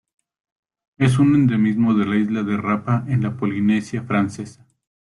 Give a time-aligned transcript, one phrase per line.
[0.97, 4.65] Es un endemismo de la isla de Rapa en la Polinesia Francesa.